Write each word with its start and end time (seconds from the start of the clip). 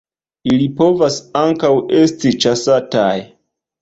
Ili 0.51 0.69
povas 0.79 1.17
ankaŭ 1.43 1.71
esti 1.99 2.33
ĉasataj. 2.47 3.15